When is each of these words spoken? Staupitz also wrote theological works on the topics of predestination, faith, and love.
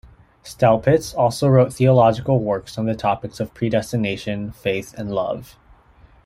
Staupitz 0.43 1.13
also 1.13 1.47
wrote 1.47 1.71
theological 1.71 2.39
works 2.39 2.75
on 2.79 2.87
the 2.87 2.95
topics 2.95 3.39
of 3.39 3.53
predestination, 3.53 4.51
faith, 4.51 4.95
and 4.97 5.11
love. 5.13 5.55